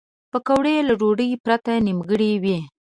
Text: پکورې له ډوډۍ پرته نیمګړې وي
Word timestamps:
پکورې 0.31 0.75
له 0.87 0.93
ډوډۍ 0.99 1.29
پرته 1.45 1.71
نیمګړې 1.85 2.31
وي 2.43 2.57